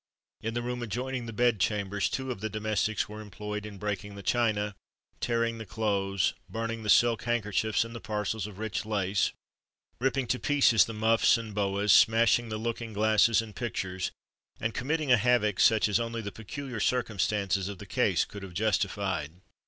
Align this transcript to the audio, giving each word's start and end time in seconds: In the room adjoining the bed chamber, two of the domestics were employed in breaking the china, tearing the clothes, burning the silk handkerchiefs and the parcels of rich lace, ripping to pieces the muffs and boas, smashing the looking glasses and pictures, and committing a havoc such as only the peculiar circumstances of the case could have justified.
In 0.41 0.55
the 0.55 0.63
room 0.63 0.81
adjoining 0.81 1.27
the 1.27 1.31
bed 1.31 1.59
chamber, 1.59 1.99
two 1.99 2.31
of 2.31 2.41
the 2.41 2.49
domestics 2.49 3.07
were 3.07 3.21
employed 3.21 3.67
in 3.67 3.77
breaking 3.77 4.15
the 4.15 4.23
china, 4.23 4.73
tearing 5.19 5.59
the 5.59 5.63
clothes, 5.67 6.33
burning 6.49 6.81
the 6.81 6.89
silk 6.89 7.21
handkerchiefs 7.25 7.85
and 7.85 7.93
the 7.93 8.01
parcels 8.01 8.47
of 8.47 8.57
rich 8.57 8.83
lace, 8.83 9.31
ripping 9.99 10.25
to 10.25 10.39
pieces 10.39 10.85
the 10.85 10.93
muffs 10.95 11.37
and 11.37 11.53
boas, 11.53 11.93
smashing 11.93 12.49
the 12.49 12.57
looking 12.57 12.93
glasses 12.93 13.43
and 13.43 13.55
pictures, 13.55 14.09
and 14.59 14.73
committing 14.73 15.11
a 15.11 15.17
havoc 15.17 15.59
such 15.59 15.87
as 15.87 15.99
only 15.99 16.21
the 16.23 16.31
peculiar 16.31 16.79
circumstances 16.79 17.67
of 17.69 17.77
the 17.77 17.85
case 17.85 18.25
could 18.25 18.41
have 18.41 18.55
justified. 18.55 19.33